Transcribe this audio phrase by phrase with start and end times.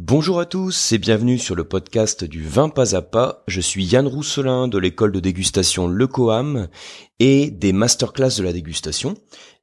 [0.00, 3.42] Bonjour à tous et bienvenue sur le podcast du vin pas à pas.
[3.48, 6.68] Je suis Yann Rousselin de l'école de dégustation Le Coam
[7.18, 9.16] et des masterclass de la dégustation.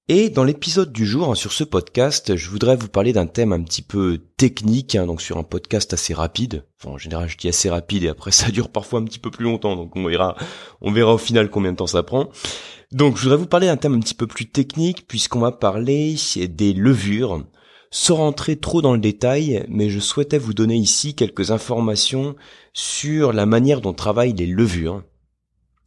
[0.09, 3.53] Et dans l'épisode du jour hein, sur ce podcast, je voudrais vous parler d'un thème
[3.53, 6.65] un petit peu technique, hein, donc sur un podcast assez rapide.
[6.81, 9.31] Enfin, en général, je dis assez rapide et après ça dure parfois un petit peu
[9.31, 10.35] plus longtemps, donc on verra,
[10.81, 12.27] on verra au final combien de temps ça prend.
[12.91, 16.17] Donc, je voudrais vous parler d'un thème un petit peu plus technique puisqu'on va parler
[16.49, 17.45] des levures
[17.95, 22.35] sans rentrer trop dans le détail, mais je souhaitais vous donner ici quelques informations
[22.73, 25.01] sur la manière dont travaillent les levures.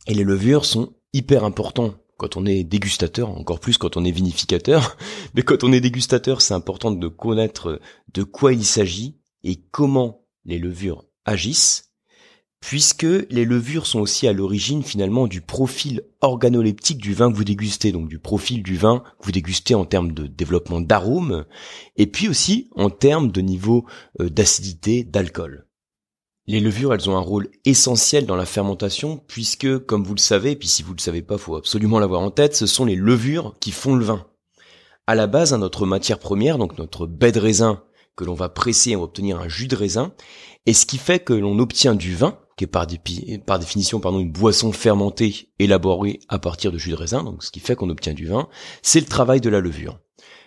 [0.06, 4.10] Et les levures sont hyper importants quand on est dégustateur, encore plus quand on est
[4.10, 4.96] vinificateur.
[5.34, 7.78] Mais quand on est dégustateur, c'est important de connaître
[8.14, 11.87] de quoi il s'agit et comment les levures agissent
[12.60, 17.44] puisque les levures sont aussi à l'origine finalement du profil organoleptique du vin que vous
[17.44, 21.44] dégustez, donc du profil du vin que vous dégustez en termes de développement d'arômes,
[21.96, 23.86] et puis aussi en termes de niveau
[24.20, 25.66] euh, d'acidité, d'alcool.
[26.46, 30.52] Les levures, elles ont un rôle essentiel dans la fermentation, puisque, comme vous le savez,
[30.52, 32.96] et puis si vous le savez pas, faut absolument l'avoir en tête, ce sont les
[32.96, 34.26] levures qui font le vin.
[35.06, 37.82] À la base, hein, notre matière première, donc notre baie de raisin,
[38.16, 40.14] que l'on va presser pour obtenir un jus de raisin,
[40.64, 42.86] et ce qui fait que l'on obtient du vin, qui est par,
[43.46, 47.50] par définition pardon, une boisson fermentée élaborée à partir de jus de raisin, donc ce
[47.50, 48.48] qui fait qu'on obtient du vin,
[48.82, 50.00] c'est le travail de la levure.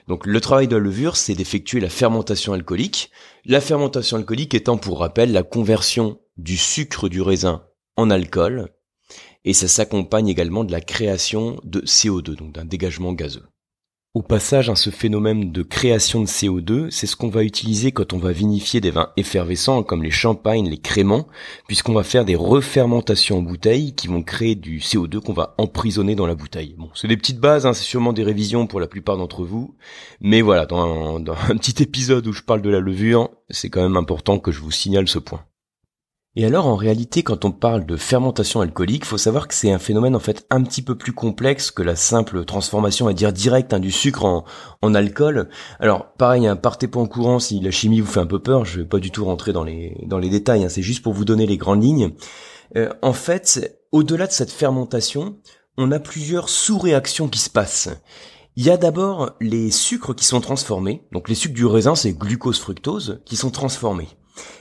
[0.08, 3.12] Donc le travail de la levure, c'est d'effectuer la fermentation alcoolique.
[3.46, 7.64] La fermentation alcoolique étant pour rappel la conversion du sucre du raisin
[7.96, 8.70] en alcool,
[9.46, 13.48] et ça s'accompagne également de la création de CO2, donc d'un dégagement gazeux.
[14.14, 18.12] Au passage, hein, ce phénomène de création de CO2, c'est ce qu'on va utiliser quand
[18.12, 21.30] on va vinifier des vins effervescents comme les champagnes, les créments,
[21.68, 26.16] puisqu'on va faire des refermentations en bouteille qui vont créer du CO2 qu'on va emprisonner
[26.16, 26.76] dans la bouteille.
[26.78, 29.76] Bon, c'est des petites bases, hein, c'est sûrement des révisions pour la plupart d'entre vous,
[30.20, 33.82] mais voilà, dans dans un petit épisode où je parle de la levure, c'est quand
[33.82, 35.46] même important que je vous signale ce point.
[36.38, 39.80] Et alors en réalité quand on parle de fermentation alcoolique, faut savoir que c'est un
[39.80, 43.74] phénomène en fait un petit peu plus complexe que la simple transformation à dire directe
[43.74, 44.46] hein, du sucre
[44.82, 45.50] en, alcool.
[45.82, 48.64] Alors pareil, hein, partez pas en courant si la chimie vous fait un peu peur,
[48.64, 51.12] je vais pas du tout rentrer dans les, dans les détails, hein, c'est juste pour
[51.12, 52.14] vous donner les grandes lignes.
[52.78, 55.38] Euh, en fait, au-delà de cette fermentation,
[55.78, 57.90] on a plusieurs sous-réactions qui se passent.
[58.56, 62.14] Il y a d'abord les sucres qui sont transformés, donc les sucres du raisin c'est
[62.14, 64.08] glucose-fructose, qui sont transformés.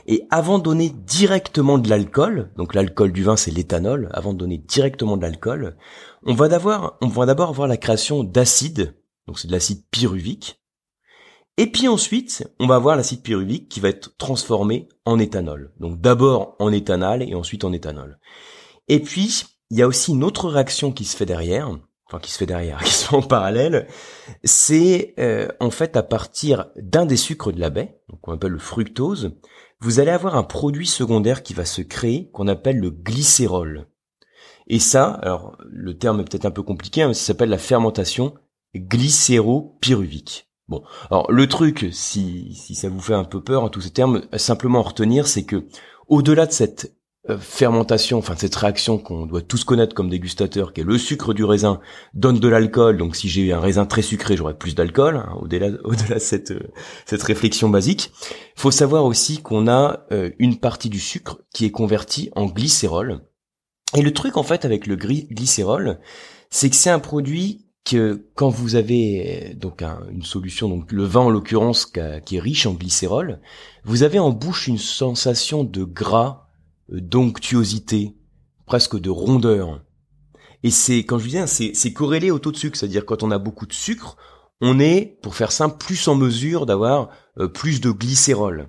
[0.06, 4.38] Et avant de donner directement de l'alcool, donc l'alcool du vin c'est l'éthanol, avant de
[4.38, 5.76] donner directement de l'alcool,
[6.24, 8.94] on va d'abord, on va d'abord avoir la création d'acide,
[9.26, 10.60] donc c'est de l'acide pyruvique.
[11.56, 15.72] Et puis ensuite, on va avoir l'acide pyruvique qui va être transformé en éthanol.
[15.78, 18.18] Donc d'abord en éthanol et ensuite en éthanol.
[18.88, 21.70] Et puis, il y a aussi une autre réaction qui se fait derrière,
[22.06, 23.86] enfin qui se fait derrière, qui se fait en parallèle,
[24.42, 28.52] c'est euh, en fait à partir d'un des sucres de la baie, donc on appelle
[28.52, 29.36] le fructose,
[29.80, 33.86] vous allez avoir un produit secondaire qui va se créer qu'on appelle le glycérol.
[34.66, 37.58] Et ça, alors le terme est peut-être un peu compliqué, hein, mais ça s'appelle la
[37.58, 38.34] fermentation
[38.76, 40.48] glycéropyruvique.
[40.68, 44.22] Bon, alors le truc, si, ça vous fait un peu peur, hein, tous ces termes,
[44.36, 45.66] simplement retenir, c'est que
[46.06, 46.96] au-delà de cette
[47.38, 51.44] fermentation, enfin cette réaction qu'on doit tous connaître comme dégustateur, qui est le sucre du
[51.44, 51.80] raisin,
[52.14, 52.96] donne de l'alcool.
[52.96, 55.16] Donc si j'ai un raisin très sucré, j'aurai plus d'alcool.
[55.16, 56.72] Hein, au-delà, au-delà de cette euh,
[57.04, 58.12] cette réflexion basique,
[58.56, 63.20] faut savoir aussi qu'on a euh, une partie du sucre qui est convertie en glycérol.
[63.94, 65.98] Et le truc en fait avec le glycérol,
[66.48, 71.22] c'est que c'est un produit que quand vous avez donc une solution, donc le vin
[71.22, 73.40] en l'occurrence qui est riche en glycérol,
[73.84, 76.49] vous avez en bouche une sensation de gras
[76.90, 78.16] d'onctuosité,
[78.66, 79.82] presque de rondeur.
[80.62, 83.30] Et c'est, quand je disais, c'est, c'est corrélé au taux de sucre, c'est-à-dire quand on
[83.30, 84.16] a beaucoup de sucre,
[84.60, 87.08] on est, pour faire simple, plus en mesure d'avoir
[87.38, 88.68] euh, plus de glycérol.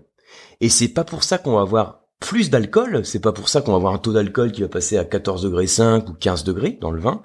[0.62, 3.72] Et c'est pas pour ça qu'on va avoir plus d'alcool, c'est pas pour ça qu'on
[3.72, 6.78] va avoir un taux d'alcool qui va passer à 14 degrés 5 ou 15 degrés
[6.80, 7.24] dans le vin,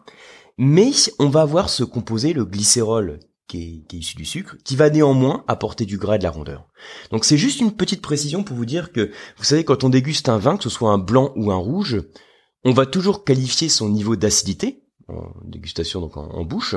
[0.58, 4.90] mais on va avoir ce composé, le glycérol, qui est, issu du sucre, qui va
[4.90, 6.66] néanmoins apporter du gras et de la rondeur.
[7.10, 10.28] Donc c'est juste une petite précision pour vous dire que, vous savez, quand on déguste
[10.28, 12.02] un vin, que ce soit un blanc ou un rouge,
[12.64, 16.74] on va toujours qualifier son niveau d'acidité, en dégustation donc en, bouche,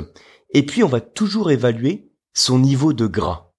[0.53, 3.53] et puis on va toujours évaluer son niveau de gras.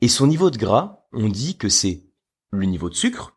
[0.00, 2.04] Et son niveau de gras, on dit que c'est
[2.50, 3.36] le niveau de sucre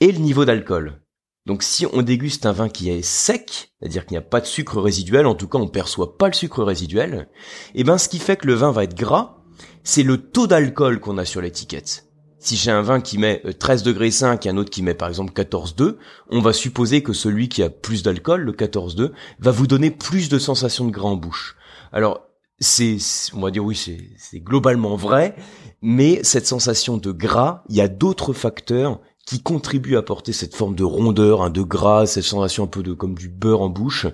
[0.00, 0.99] et le niveau d'alcool.
[1.46, 4.46] Donc si on déguste un vin qui est sec, c'est-à-dire qu'il n'y a pas de
[4.46, 7.28] sucre résiduel, en tout cas on perçoit pas le sucre résiduel,
[7.74, 9.38] et eh ben ce qui fait que le vin va être gras,
[9.82, 12.06] c'est le taux d'alcool qu'on a sur l'étiquette.
[12.38, 14.94] Si j'ai un vin qui met 13 euh, degrés 5 et un autre qui met
[14.94, 15.96] par exemple 14,2,
[16.30, 20.30] on va supposer que celui qui a plus d'alcool, le 14,2, va vous donner plus
[20.30, 21.56] de sensation de gras en bouche.
[21.92, 22.22] Alors,
[22.58, 22.96] c'est,
[23.34, 25.36] on va dire oui, c'est globalement vrai,
[25.82, 30.54] mais cette sensation de gras, il y a d'autres facteurs qui contribuent à apporter cette
[30.54, 33.68] forme de rondeur, hein, de gras, cette sensation un peu de comme du beurre en
[33.68, 34.06] bouche,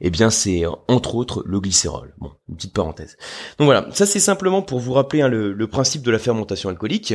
[0.00, 2.14] eh bien c'est entre autres le glycérol.
[2.18, 3.16] Bon, une petite parenthèse.
[3.58, 7.14] Donc voilà, ça c'est simplement pour vous rappeler hein, le, principe de la fermentation alcoolique.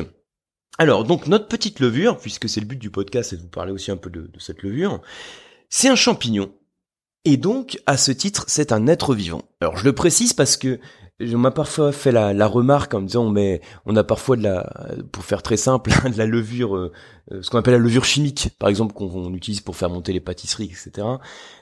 [0.78, 3.72] Alors donc notre petite levure, puisque c'est le but du podcast, et de vous parler
[3.72, 5.02] aussi un peu de cette levure,
[5.70, 6.52] c'est un champignon
[7.28, 9.42] et donc, à ce titre, c'est un être vivant.
[9.60, 10.80] Alors, je le précise parce que
[11.20, 14.70] on m'a parfois fait la, remarque en me disant, mais on a parfois de la,
[15.12, 16.92] pour faire très simple, de la levure, euh,
[17.32, 20.20] euh, ce qu'on appelle la levure chimique, par exemple, qu'on utilise pour faire monter les
[20.20, 21.08] pâtisseries, etc.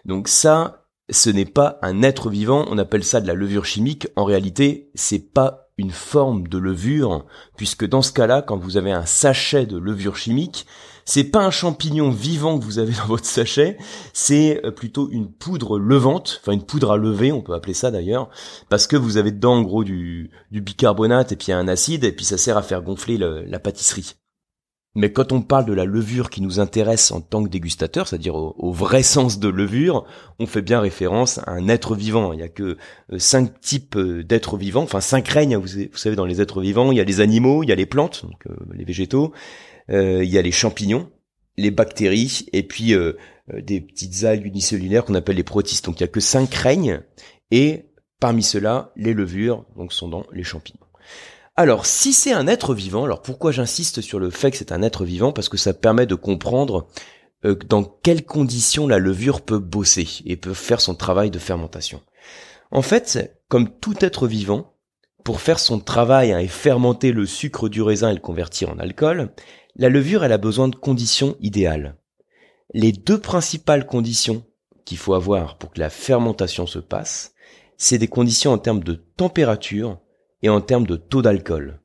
[0.04, 4.08] Donc ça, ce n'est pas un être vivant, on appelle ça de la levure chimique.
[4.16, 7.26] En réalité, c'est pas une forme de levure,
[7.58, 10.66] puisque dans ce cas-là, quand vous avez un sachet de levure chimique,
[11.06, 13.78] c'est pas un champignon vivant que vous avez dans votre sachet,
[14.14, 17.92] c'est euh, plutôt une poudre levante, enfin une poudre à lever, on peut appeler ça
[17.92, 18.30] d'ailleurs,
[18.70, 22.26] parce que vous avez dedans en gros du, bicarbonate et puis un acide, et puis
[22.26, 24.16] ça sert à faire gonfler la pâtisserie.
[24.98, 28.36] Mais quand on parle de la levure qui nous intéresse en tant que dégustateur, c'est-à-dire
[28.36, 30.06] au, vrai sens de levure,
[30.40, 32.32] on fait bien référence à un être vivant.
[32.32, 32.78] Il y a que
[33.12, 35.58] euh, cinq types euh, d'êtres vivants, enfin cinq règnes.
[35.58, 37.86] Vous, savez, dans les êtres vivants, il y a les animaux, il y a les
[37.86, 39.34] plantes, donc les végétaux,
[39.90, 41.10] il y a les champignons,
[41.58, 43.14] les bactéries et puis euh,
[43.54, 45.86] euh, des petites algues unicellulaires qu'on appelle les protistes.
[45.86, 47.02] Donc il y a que cinq règnes
[47.52, 47.86] et
[48.20, 50.80] parmi ceux-là, les levures donc sont dans les champignons.
[51.58, 54.82] Alors, si c'est un être vivant, alors pourquoi j'insiste sur le fait que c'est un
[54.82, 55.32] être vivant?
[55.32, 56.88] Parce que ça permet de comprendre
[57.44, 62.02] dans quelles conditions la levure peut bosser et peut faire son travail de fermentation.
[62.72, 64.74] En fait, comme tout être vivant,
[65.24, 68.80] pour faire son travail hein, et fermenter le sucre du raisin et le convertir en
[68.80, 69.32] alcool,
[69.76, 71.98] la levure, elle a besoin de conditions idéales.
[72.74, 74.46] Les deux principales conditions
[74.86, 77.34] qu'il faut avoir pour que la fermentation se passe,
[77.78, 80.00] c'est des conditions en termes de température
[80.42, 81.82] et en termes de taux d'alcool.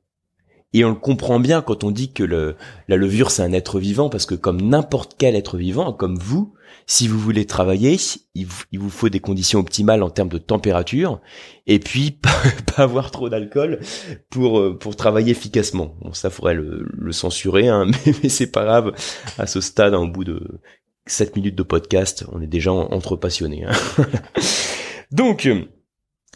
[0.73, 4.09] Et on le comprend bien quand on dit que la levure c'est un être vivant
[4.09, 6.53] parce que comme n'importe quel être vivant, comme vous,
[6.87, 7.97] si vous voulez travailler,
[8.35, 11.21] il vous, faut des conditions optimales en termes de température
[11.67, 12.11] et puis
[12.75, 13.79] pas, avoir trop d'alcool
[14.29, 15.95] pour euh, pour travailler efficacement.
[16.01, 17.87] Bon, ça faudrait le, censurer, hein,
[18.23, 18.93] mais, c'est pas grave.
[19.37, 20.61] À ce stade, au bout de
[21.05, 23.65] 7 minutes de podcast, on est déjà entre passionnés.
[23.65, 24.05] Hein.
[25.11, 25.47] Donc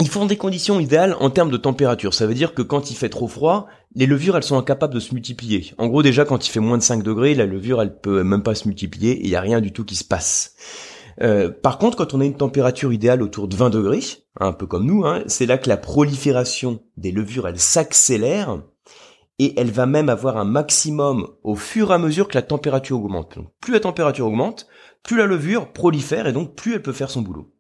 [0.02, 2.14] ils font des conditions idéales en termes de température.
[2.14, 5.00] Ça veut dire que quand il fait trop froid, les levures, elles sont incapables de
[5.00, 5.74] se multiplier.
[5.78, 8.44] En gros, déjà, quand il fait moins de 5 degrés, la levure, elle peut même
[8.44, 10.56] pas se multiplier et il n'y a rien du tout qui se passe.
[11.22, 14.02] Euh, par contre, quand on a une température idéale autour de 20 degrés,
[14.38, 18.62] un peu comme nous, hein, c'est là que la prolifération des levures, elle s'accélère
[19.40, 23.00] et elle va même avoir un maximum au fur et à mesure que la température
[23.00, 23.38] augmente.
[23.38, 24.68] Donc, plus la température augmente,
[25.04, 27.55] plus la levure prolifère et donc plus elle peut faire son boulot.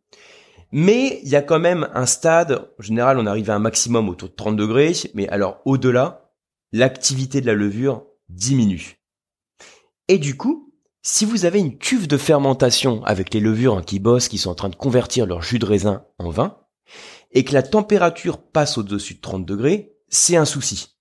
[0.72, 4.10] Mais il y a quand même un stade, en général on arrive à un maximum
[4.10, 6.32] autour de 30 degrés, mais alors au-delà,
[6.72, 9.00] l'activité de la levure diminue.
[10.08, 14.28] Et du coup, si vous avez une cuve de fermentation avec les levures qui bossent,
[14.28, 16.58] qui sont en train de convertir leur jus de raisin en vin,
[17.32, 20.95] et que la température passe au-dessus de 30 degrés, c'est un souci.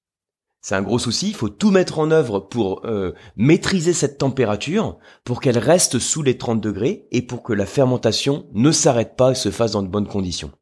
[0.65, 4.97] C'est un gros souci, il faut tout mettre en œuvre pour euh, maîtriser cette température,
[5.23, 9.33] pour qu'elle reste sous les 30 degrés et pour que la fermentation ne s'arrête pas
[9.33, 10.53] et se fasse dans de bonnes conditions.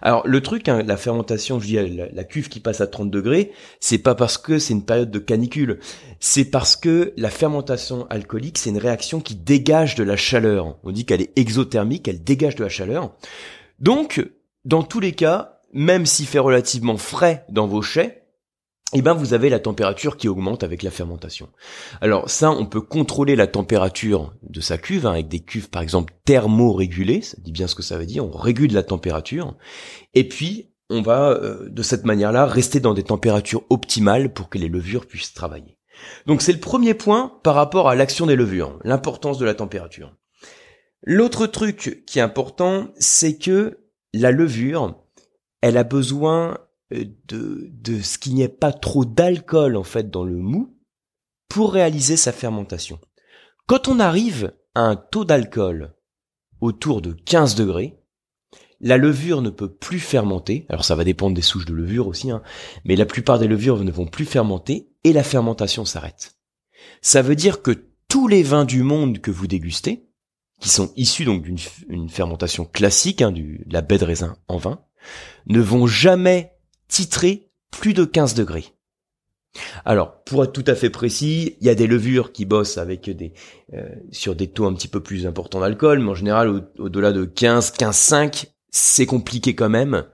[0.00, 1.76] Alors le truc, hein, la fermentation, je dis
[2.14, 5.18] la, cuve qui passe à 30 degrés, c'est pas parce que c'est une période de
[5.18, 5.80] canicule,
[6.18, 10.78] c'est parce que la fermentation alcoolique, c'est une réaction qui dégage de la chaleur.
[10.82, 13.14] On dit qu'elle est exothermique, elle dégage de la chaleur.
[13.80, 14.26] Donc,
[14.64, 18.22] dans tous les cas, même s'il fait relativement frais dans vos chais,
[18.92, 21.48] eh ben vous avez la température qui augmente avec la fermentation.
[22.00, 25.82] Alors ça, on peut contrôler la température de sa cuve hein, avec des cuves par
[25.82, 29.56] exemple thermorégulées, ça dit bien ce que ça veut dire, on régule la température,
[30.14, 34.58] et puis on va euh, de cette manière-là rester dans des températures optimales pour que
[34.58, 35.78] les levures puissent travailler.
[36.26, 40.14] Donc c'est le premier point par rapport à l'action des levures, l'importance de la température.
[41.02, 43.78] L'autre truc qui est important, c'est que
[44.12, 44.96] la levure,
[45.60, 46.58] elle a besoin
[46.90, 50.76] de, de ce qu'il n'y ait pas trop d'alcool en fait dans le mou
[51.48, 52.98] pour réaliser sa fermentation.
[53.66, 55.94] Quand on arrive à un taux d'alcool
[56.60, 57.98] autour de 15 degrés,
[58.80, 60.66] la levure ne peut plus fermenter.
[60.68, 62.42] Alors ça va dépendre des souches de levure aussi, hein,
[62.84, 66.36] mais la plupart des levures ne vont plus fermenter et la fermentation s'arrête.
[67.00, 70.08] Ça veut dire que tous les vins du monde que vous dégustez,
[70.60, 74.56] qui sont issus donc d'une fermentation classique, hein, du, de la baie de raisin en
[74.56, 74.80] vin,
[75.46, 76.55] ne vont jamais
[76.88, 78.72] titré plus de 15 degrés.
[79.86, 83.08] Alors, pour être tout à fait précis, il y a des levures qui bossent avec
[83.08, 83.32] des
[83.72, 87.24] euh, sur des taux un petit peu plus importants d'alcool, mais en général, au-delà de
[87.24, 90.04] 15, 15,5, c'est compliqué quand même.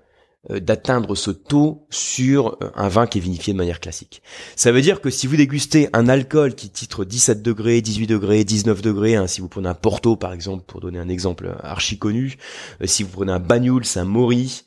[0.50, 4.23] euh, d'atteindre ce taux sur euh, un vin qui est vinifié de manière classique.
[4.57, 8.45] Ça veut dire que si vous dégustez un alcool qui titre 17 degrés, 18 degrés,
[8.45, 11.99] 19 degrés, hein, si vous prenez un Porto par exemple, pour donner un exemple archi
[11.99, 12.37] connu,
[12.81, 14.64] euh, si vous prenez un Banyuls, un Mori,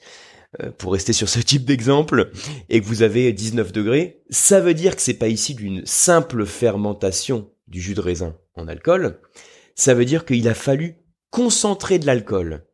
[0.77, 2.31] pour rester sur ce type d'exemple,
[2.69, 6.45] et que vous avez 19 degrés, ça veut dire que c'est pas ici d'une simple
[6.45, 9.19] fermentation du jus de raisin en alcool,
[9.75, 10.95] ça veut dire qu'il a fallu
[11.29, 12.65] concentrer de l'alcool.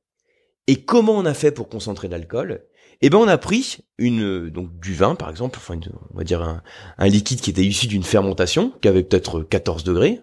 [0.68, 2.66] Et comment on a fait pour concentrer de l'alcool?
[3.02, 5.80] Eh ben on a pris une donc du vin par exemple, enfin
[6.14, 6.62] on va dire un,
[7.00, 10.22] un liquide qui était issu d'une fermentation qui avait peut-être 14 degrés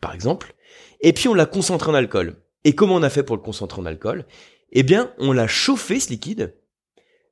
[0.00, 0.54] par exemple,
[1.00, 2.36] et puis on l'a concentré en alcool.
[2.64, 4.26] Et comment on a fait pour le concentrer en alcool?
[4.72, 6.54] Eh bien, on l'a chauffé ce liquide.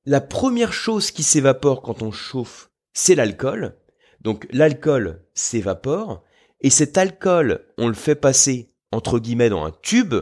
[0.08, 3.76] La première chose qui s'évapore quand on chauffe, c'est l'alcool.
[4.22, 6.24] Donc l'alcool s'évapore
[6.62, 10.14] et cet alcool, on le fait passer entre guillemets dans un tube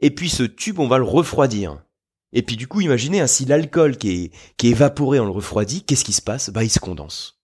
[0.00, 1.84] et puis ce tube, on va le refroidir.
[2.32, 5.84] Et puis du coup, imaginez, hein, si l'alcool qui est, qui évaporé, on le refroidit,
[5.84, 6.48] qu'est-ce qui se passe?
[6.48, 7.42] Bah, il se condense.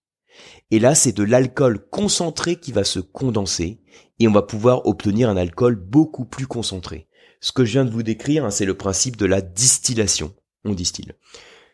[0.71, 3.79] Et là, c'est de l'alcool concentré qui va se condenser,
[4.17, 7.07] et on va pouvoir obtenir un alcool beaucoup plus concentré.
[7.41, 10.33] Ce que je viens de vous décrire, hein, c'est le principe de la distillation.
[10.65, 11.13] On distille.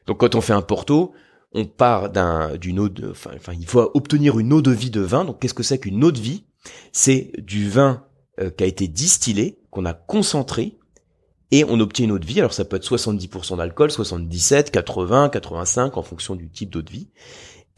[0.08, 1.14] Donc quand on fait un porto,
[1.54, 4.92] on part d'un, d'une eau de, enfin, enfin, il faut obtenir une eau de vie
[4.92, 5.26] de vin.
[5.26, 6.44] Donc qu'est-ce que c'est qu'une eau de vie?
[6.92, 8.06] C'est du vin
[8.40, 10.78] euh, qui a été distillé, qu'on a concentré,
[11.52, 12.40] et on obtient une eau de vie.
[12.40, 16.92] Alors ça peut être 70% d'alcool, 77, 80, 85 en fonction du type d'eau de
[16.92, 17.10] vie.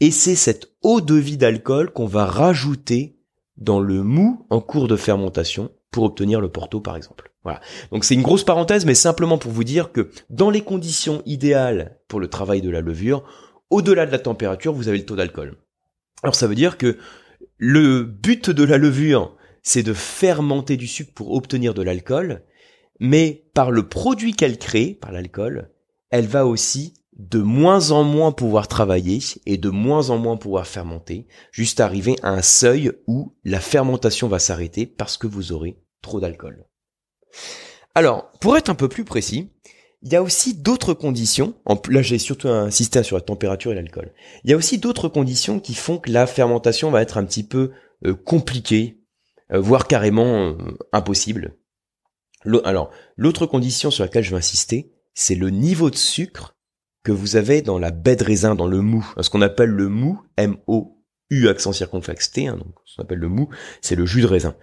[0.00, 3.16] Et c'est cette eau de vie d'alcool qu'on va rajouter
[3.56, 7.27] dans le mou en cours de fermentation pour obtenir le porto par exemple.
[7.48, 7.60] Voilà.
[7.92, 11.98] Donc c'est une grosse parenthèse mais simplement pour vous dire que dans les conditions idéales
[12.08, 13.24] pour le travail de la levure,
[13.70, 15.56] au-delà de la température, vous avez le taux d'alcool.
[16.22, 16.98] Alors ça veut dire que
[17.56, 22.42] le but de la levure, c'est de fermenter du sucre pour obtenir de l'alcool
[23.00, 25.70] mais par le produit qu'elle crée, par l'alcool,
[26.10, 30.66] elle va aussi de moins en moins pouvoir travailler et de moins en moins pouvoir
[30.66, 35.80] fermenter, juste arriver à un seuil où la fermentation va s'arrêter parce que vous aurez
[36.00, 36.67] trop d'alcool.
[37.94, 39.50] Alors, pour être un peu plus précis,
[40.02, 41.54] il y a aussi d'autres conditions,
[41.88, 44.12] là j'ai surtout insisté sur la température et l'alcool,
[44.44, 47.42] il y a aussi d'autres conditions qui font que la fermentation va être un petit
[47.42, 47.72] peu
[48.06, 49.00] euh, compliquée,
[49.52, 50.56] euh, voire carrément euh,
[50.92, 51.56] impossible.
[52.64, 56.56] Alors, l'autre condition sur laquelle je veux insister, c'est le niveau de sucre
[57.02, 59.04] que vous avez dans la baie de raisin, dans le mou.
[59.20, 63.28] Ce qu'on appelle le mou, M-O-U accent circonflexe T, hein, donc ce qu'on appelle le
[63.28, 63.48] mou,
[63.80, 64.54] c'est le jus de raisin.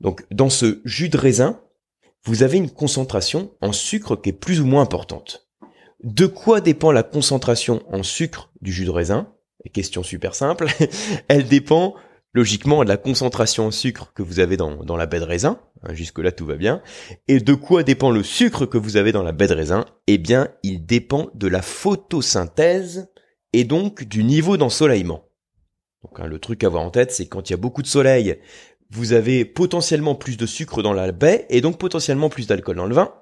[0.00, 1.60] Donc, dans ce jus de raisin,
[2.24, 5.48] vous avez une concentration en sucre qui est plus ou moins importante.
[6.02, 9.32] De quoi dépend la concentration en sucre du jus de raisin?
[9.72, 10.66] Question super simple.
[11.28, 11.94] Elle dépend
[12.34, 15.94] logiquement de la concentration en sucre que vous avez dans, la baie de raisin, hein,
[15.94, 16.82] jusque-là tout va bien,
[17.28, 19.84] et de quoi dépend le sucre que vous avez dans la baie de raisin?
[20.06, 23.10] Eh bien, il dépend de la photosynthèse
[23.52, 25.28] et donc du niveau d'ensoleillement.
[26.02, 27.86] Donc hein, le truc à avoir en tête, c'est quand il y a beaucoup de
[27.86, 28.40] soleil,
[28.92, 32.86] vous avez potentiellement plus de sucre dans la baie et donc potentiellement plus d'alcool dans
[32.86, 33.12] le vin.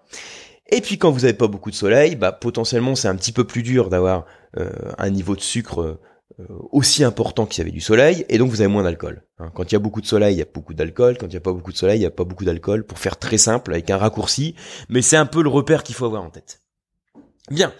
[0.68, 3.44] Et puis quand vous n'avez pas beaucoup de soleil, bah potentiellement c'est un petit peu
[3.44, 4.26] plus dur d'avoir
[4.58, 8.50] euh, un niveau de sucre euh, aussi important qu'il y avait du soleil, et donc
[8.50, 9.24] vous avez moins d'alcool.
[9.38, 9.50] Hein.
[9.54, 11.18] Quand il y a beaucoup de soleil, il y a beaucoup d'alcool.
[11.18, 12.84] Quand il n'y a pas beaucoup de soleil, il n'y a pas beaucoup d'alcool.
[12.84, 14.54] Pour faire très simple, avec un raccourci,
[14.88, 16.62] mais c'est un peu le repère qu'il faut avoir en tête.
[17.50, 17.72] Bien.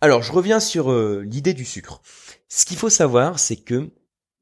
[0.00, 2.00] Alors, je reviens sur euh, l'idée du sucre.
[2.48, 3.90] Ce qu'il faut savoir, c'est que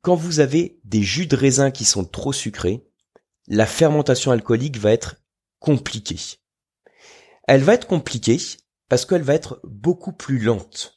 [0.02, 2.84] quand vous avez des jus de raisin qui sont trop sucrés,
[3.46, 5.16] la fermentation alcoolique va être
[5.58, 6.38] compliquée.
[7.46, 8.38] Elle va être compliquée
[8.88, 10.94] parce qu'elle va être beaucoup plus lente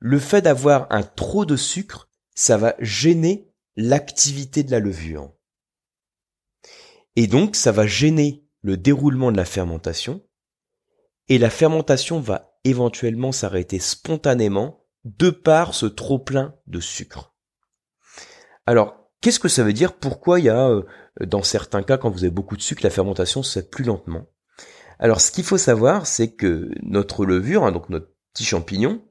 [0.00, 5.32] le fait d'avoir un trop de sucre, ça va gêner l'activité de la levure.
[7.16, 10.24] Et donc, ça va gêner le déroulement de la fermentation,
[11.28, 17.34] et la fermentation va éventuellement s'arrêter spontanément de par ce trop plein de sucre.
[18.66, 19.96] Alors, qu'est-ce que ça veut dire?
[19.96, 20.82] Pourquoi il y a, euh,
[21.24, 24.26] dans certains cas, quand vous avez beaucoup de sucre, la fermentation se fait plus lentement
[24.98, 29.02] Alors, ce qu'il faut savoir, c'est que notre levure, hein, donc notre petit champignon,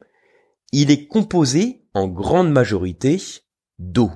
[0.72, 3.22] il est composé en grande majorité
[3.80, 4.12] d'eau.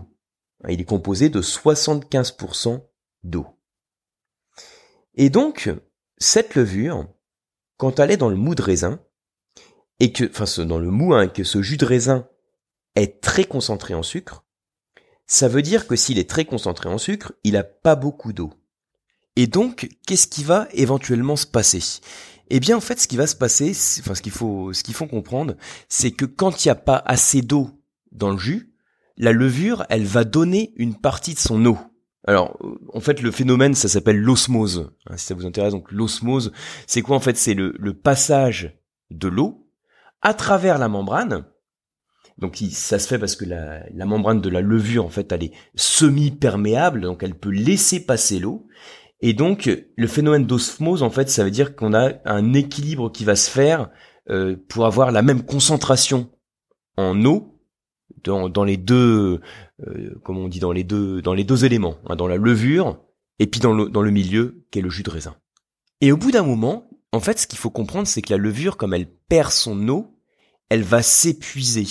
[0.67, 2.83] Il est composé de 75%
[3.23, 3.47] d'eau.
[5.15, 5.69] Et donc,
[6.17, 7.07] cette levure,
[7.77, 9.01] quand elle est dans le mou de raisin,
[9.99, 12.27] et que, enfin, dans le mou, hein, que ce jus de raisin
[12.95, 14.42] est très concentré en sucre,
[15.33, 18.53] ça veut dire que s'il est très concentré en sucre, il n'a pas beaucoup d'eau.
[19.35, 21.81] Et donc, qu'est-ce qui va éventuellement se passer?
[22.51, 25.55] Eh bien, en fait, ce qui va se passer, enfin, ce qu'il faut, ce comprendre,
[25.89, 27.71] c'est que quand il n'y a pas assez d'eau
[28.11, 28.75] dans le jus,
[29.17, 31.79] la levure, elle va donner une partie de son eau.
[32.27, 32.59] Alors,
[32.93, 34.91] en fait, le phénomène, ça s'appelle l'osmose.
[35.07, 36.51] Hein, si ça vous intéresse, donc l'osmose,
[36.85, 37.37] c'est quoi en fait?
[37.37, 39.67] C'est le passage de l'eau
[40.21, 41.43] à travers la membrane.
[42.37, 45.53] Donc ça se fait parce que la, membrane de la levure en fait elle est
[45.75, 48.67] semi-perméable, donc elle peut laisser passer l'eau.
[49.21, 53.23] Et donc le phénomène d'osmose en fait ça veut dire qu'on a un équilibre qui
[53.23, 53.89] va se faire
[54.29, 56.29] euh, pour avoir la même concentration
[56.97, 57.59] en eau
[58.23, 59.41] dans, dans les deux,
[59.87, 62.99] euh, comme on dit dans les deux, dans les deux éléments, hein, dans la levure
[63.39, 65.35] et puis dans le, dans le milieu qui est le jus de raisin.
[66.01, 68.77] Et au bout d'un moment, en fait, ce qu'il faut comprendre, c'est que la levure,
[68.77, 70.19] comme elle perd son eau,
[70.69, 71.85] elle va s'épuiser.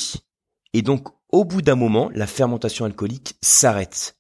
[0.75, 4.17] Et donc, au bout d'un moment, la fermentation alcoolique s'arrête.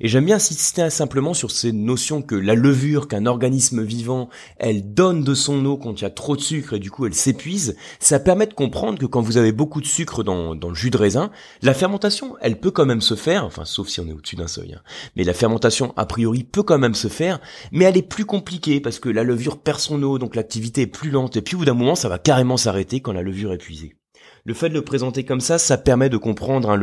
[0.00, 4.94] Et j'aime bien insister simplement sur ces notions que la levure qu'un organisme vivant, elle
[4.94, 7.14] donne de son eau quand il y a trop de sucre et du coup elle
[7.14, 10.90] s'épuise, ça permet de comprendre que quand vous avez beaucoup de sucre dans, le jus
[10.90, 11.30] de raisin,
[11.62, 14.48] la fermentation, elle peut quand même se faire, enfin sauf si on est au-dessus d'un
[14.48, 14.82] seuil, hein.
[15.16, 17.40] mais la fermentation a priori peut quand même se faire,
[17.72, 20.86] mais elle est plus compliquée parce que la levure perd son eau, donc l'activité est
[20.86, 23.52] plus lente, et puis au bout d'un moment ça va carrément s'arrêter quand la levure
[23.52, 23.96] est épuisée
[24.44, 26.76] le fait de le présenter comme ça, ça permet de comprendre hein,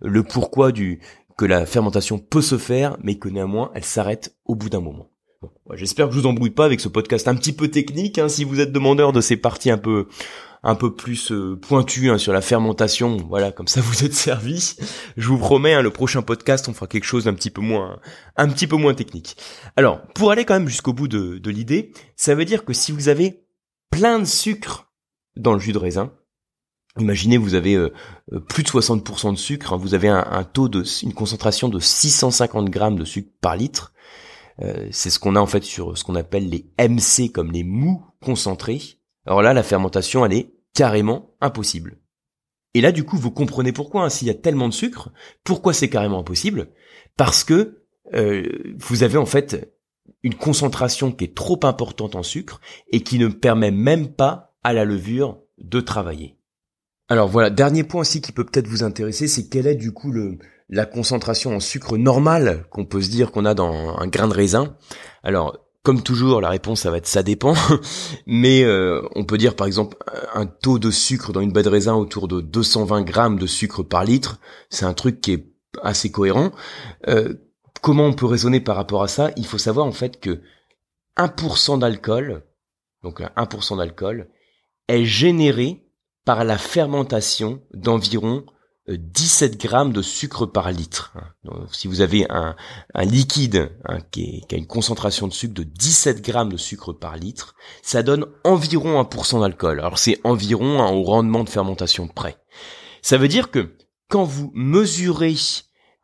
[0.00, 1.00] le, pourquoi du,
[1.36, 5.08] que la fermentation peut se faire, mais que néanmoins elle s'arrête au bout d'un moment.
[5.42, 8.18] Bon, J'espère que je vous embrouille pas avec ce podcast un petit peu technique.
[8.18, 10.06] Hein, si vous êtes demandeur de ces parties un peu
[10.64, 14.76] un peu plus euh, pointues hein, sur la fermentation, voilà, comme ça vous êtes servi.
[15.16, 17.98] Je vous promets, hein, le prochain podcast, on fera quelque chose d'un petit peu moins
[18.36, 19.36] un petit peu moins technique.
[19.76, 23.08] Alors, pour aller quand même jusqu'au bout de l'idée, ça veut dire que si vous
[23.08, 23.44] avez
[23.90, 24.92] plein de sucre
[25.36, 26.12] dans le jus de raisin,
[26.98, 27.92] Imaginez, vous avez euh,
[28.32, 31.78] euh, plus de 60% de sucre, hein, vous avez un, taux de, une concentration de
[31.78, 33.94] 650 grammes de sucre par litre.
[34.60, 37.64] Euh, c'est ce qu'on a en fait sur ce qu'on appelle les MC comme les
[37.64, 38.80] mous concentrés.
[39.24, 41.98] Alors là, la fermentation, elle est carrément impossible.
[42.74, 45.10] Et là, du coup, vous comprenez pourquoi, hein, s'il y a tellement de sucre,
[45.44, 46.68] pourquoi c'est carrément impossible?
[47.16, 47.78] Parce que
[48.76, 49.74] vous avez en fait
[50.22, 54.74] une concentration qui est trop importante en sucre et qui ne permet même pas à
[54.74, 56.36] la levure de travailler.
[57.08, 60.12] Alors voilà, dernier point aussi qui peut peut-être vous intéresser, c'est quelle est du coup
[60.12, 64.28] le, la concentration en sucre normale qu'on peut se dire qu'on a dans un grain
[64.28, 64.76] de raisin.
[65.22, 67.54] Alors comme toujours, la réponse ça va être ça dépend,
[68.26, 69.96] mais euh, on peut dire par exemple
[70.32, 73.82] un taux de sucre dans une baie de raisin autour de 220 grammes de sucre
[73.82, 74.38] par litre,
[74.70, 75.46] c'est un truc qui est
[75.82, 76.52] assez cohérent.
[77.08, 77.34] Euh,
[77.82, 79.30] comment on peut raisonner par rapport à ça?
[79.36, 80.40] Il faut savoir en fait que
[81.18, 82.44] 1% d'alcool,
[83.02, 84.28] donc 1% d'alcool,
[84.88, 85.81] est généré
[86.24, 88.44] par la fermentation d'environ
[88.88, 91.14] 17 euh, grammes de sucre par litre.
[91.72, 92.56] si vous avez un,
[93.04, 97.54] liquide hein, qui, a une concentration de sucre de 17 grammes de sucre par litre,
[97.82, 99.80] ça donne environ 1% d'alcool.
[99.80, 102.36] Alors c'est environ au rendement de fermentation près.
[103.02, 103.76] Ça veut dire que
[104.08, 105.36] quand vous mesurez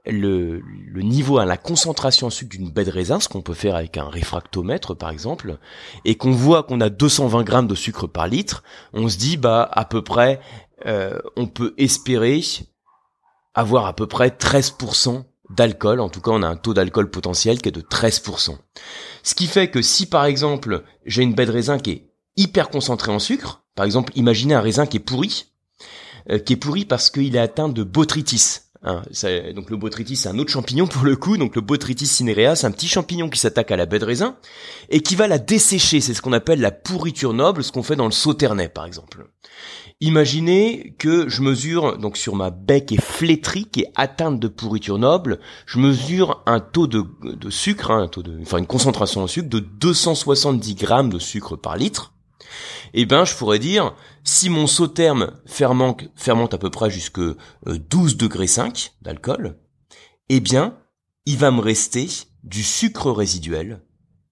[0.08, 0.62] le,
[0.94, 3.96] niveau, à la concentration en sucre d'une baie de raisin, ce qu'on peut faire avec
[3.96, 5.58] un réfractomètre par exemple,
[6.04, 9.68] et qu'on voit qu'on a 220 grammes de sucre par litre, on se dit bah
[9.72, 10.40] à peu près,
[10.86, 12.42] euh, on peut espérer
[13.54, 16.00] avoir à peu près 13% d'alcool.
[16.00, 18.56] En tout cas, on a un taux d'alcool potentiel qui est de 13%.
[19.22, 22.70] Ce qui fait que si par exemple j'ai une baie de raisin qui est hyper
[22.70, 25.46] concentrée en sucre, par exemple, imaginez un raisin qui est pourri,
[26.30, 28.60] euh, qui est pourri parce qu'il est atteint de botrytis.
[28.84, 29.02] Hein,
[29.54, 31.36] donc le botrytis, c'est un autre champignon pour le coup.
[31.36, 34.36] Donc le botrytis cinerea, c'est un petit champignon qui s'attaque à la baie de raisin
[34.88, 36.00] et qui va la dessécher.
[36.00, 39.26] C'est ce qu'on appelle la pourriture noble, ce qu'on fait dans le sauternais par exemple.
[40.00, 44.46] Imaginez que je mesure, donc sur ma baie qui est flétrie, qui est atteinte de
[44.46, 47.04] pourriture noble, je mesure un taux de,
[47.50, 51.56] sucre, hein, un taux de, enfin une concentration en sucre de 270 grammes de sucre
[51.56, 52.12] par litre
[52.94, 57.34] eh ben je pourrais dire si mon sauterne fermente, fermente à peu près jusque 12
[57.66, 59.58] euh, degrés 5 d'alcool,
[60.28, 60.78] eh bien
[61.26, 62.08] il va me rester
[62.42, 63.82] du sucre résiduel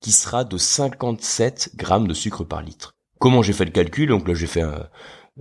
[0.00, 2.94] qui sera de 57 grammes de sucre par litre.
[3.18, 4.09] Comment j'ai fait le calcul?
[4.09, 4.79] Donc là j'ai fait euh,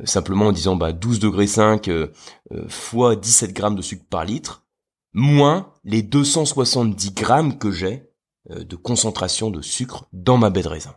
[0.04, 2.12] simplement en disant bah 12 degrés 5 euh,
[2.68, 4.64] fois 17 grammes de sucre par litre
[5.14, 8.04] moins les 270 grammes que j'ai
[8.50, 10.94] de concentration de sucre dans ma baie de raisin.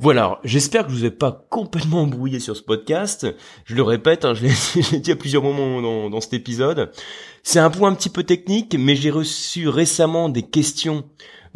[0.00, 3.26] Voilà, j'espère que je vous ai pas complètement embrouillé sur ce podcast.
[3.64, 4.44] Je le répète, hein, je
[4.92, 6.92] l'ai dit à plusieurs moments dans, dans cet épisode.
[7.42, 11.04] C'est un point un petit peu technique, mais j'ai reçu récemment des questions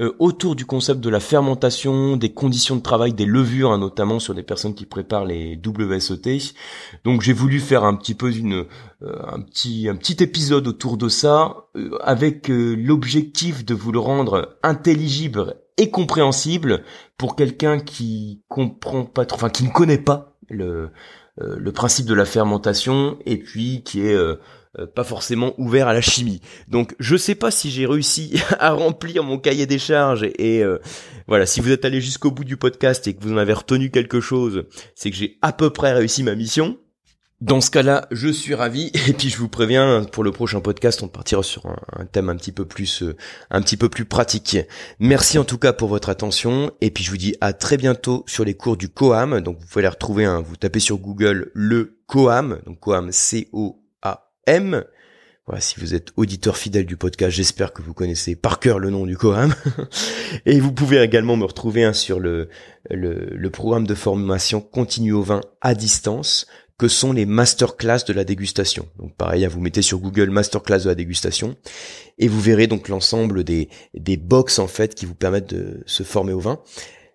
[0.00, 4.18] euh, autour du concept de la fermentation, des conditions de travail, des levures, hein, notamment
[4.18, 6.54] sur des personnes qui préparent les WSET.
[7.04, 8.64] Donc j'ai voulu faire un petit peu une,
[9.02, 9.86] euh, un petit,
[10.20, 16.84] épisode autour de ça, euh, avec l'objectif de vous le rendre intelligible et compréhensible
[17.16, 20.90] pour quelqu'un qui comprend pas trop, enfin qui ne connaît pas le,
[21.36, 24.16] le principe de la fermentation et puis qui est
[24.78, 26.40] euh, pas forcément ouvert à la chimie.
[26.66, 30.78] Donc je sais pas si j'ai réussi à remplir mon cahier des charges et euh,
[31.28, 33.90] voilà, si vous êtes allé jusqu'au bout du podcast et que vous en avez retenu
[33.90, 36.78] quelque chose, c'est que j'ai à peu près réussi ma mission.
[37.42, 41.02] Dans ce cas-là, je suis ravi et puis je vous préviens pour le prochain podcast,
[41.02, 43.16] on partira sur un, thème un petit peu plus euh,
[43.50, 44.58] un petit peu plus pratique.
[45.00, 48.22] Merci en tout cas pour votre attention et puis je vous dis à très bientôt
[48.28, 49.40] sur les cours du Coam.
[49.40, 53.48] Donc vous pouvez les retrouver hein, vous tapez sur Google le Coam, donc Coam C
[53.52, 54.84] O A M.
[55.48, 58.90] Voilà, si vous êtes auditeur fidèle du podcast, j'espère que vous connaissez par cœur le
[58.90, 59.52] nom du Coam.
[60.46, 62.48] et vous pouvez également me retrouver hein, sur le,
[62.88, 66.46] le, le programme de formation continue au vin à distance
[66.82, 68.88] que sont les masterclass de la dégustation.
[68.98, 71.54] Donc pareil, hein, vous mettez sur Google masterclass de la dégustation
[72.18, 76.02] et vous verrez donc l'ensemble des, des box en fait qui vous permettent de se
[76.02, 76.60] former au vin.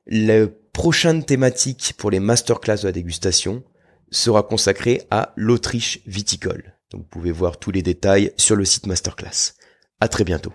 [0.06, 3.62] La prochaine thématique pour les masterclass de la dégustation
[4.10, 6.77] sera consacrée à l'Autriche viticole.
[6.91, 9.51] Donc vous pouvez voir tous les détails sur le site masterclass.
[9.99, 10.53] À très bientôt.